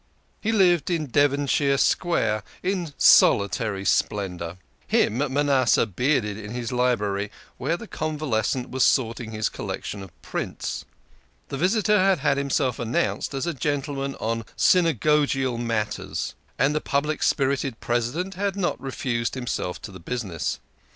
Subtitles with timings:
[0.41, 4.57] He lived in Devon shire Square, in solitary splendour.
[4.87, 10.21] Him Manasseh bearded in his library, where the convalescent was sorting his collec tion of
[10.23, 10.85] prints.
[11.49, 17.21] The visitor had had himself announced as a gentleman on synagogual matters, and the public
[17.21, 20.57] spirited President had not refused himself to the business.